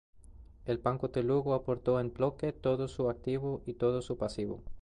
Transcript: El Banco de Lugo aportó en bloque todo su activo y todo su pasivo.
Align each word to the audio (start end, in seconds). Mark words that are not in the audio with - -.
El 0.65 0.79
Banco 0.79 1.09
de 1.09 1.21
Lugo 1.21 1.53
aportó 1.53 1.99
en 1.99 2.11
bloque 2.11 2.51
todo 2.53 2.87
su 2.87 3.07
activo 3.07 3.61
y 3.67 3.73
todo 3.73 4.01
su 4.01 4.17
pasivo. 4.17 4.63